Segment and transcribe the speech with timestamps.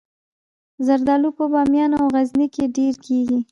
[0.85, 3.39] زردالو په بامیان او غزني کې ډیر کیږي